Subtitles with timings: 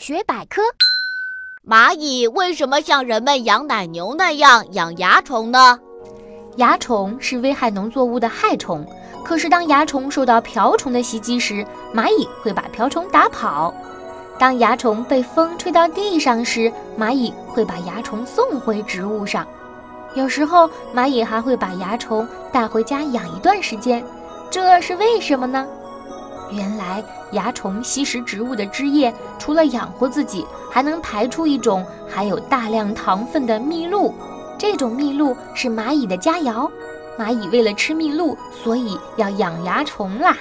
[0.00, 0.62] 大学百科：
[1.68, 5.78] 蚂蚁为什么像人们养奶牛那样养蚜虫呢？
[6.56, 8.82] 蚜虫是危害农作物的害虫，
[9.22, 13.74] 可是当蚜虫受到瓢虫的袭击时，蚂蚁会把瓢虫打跑。
[14.38, 19.46] 当蚜虫被风吹到地上时，蚂蚁会把蚜虫送回植物上。
[20.14, 24.02] 有时候，蚂蚁还会把蚜虫带回家养一段时间，
[24.50, 25.68] 这是为什么呢？
[26.50, 34.14] 原来，蚜虫吸食植物的汁液，除了养活自己，还能排出一种含有大量糖分的蜜露。
[34.58, 36.70] 这种蜜露是蚂蚁的佳肴。
[37.18, 40.36] 蚂蚁为了吃蜜露，所以要养蚜虫啦。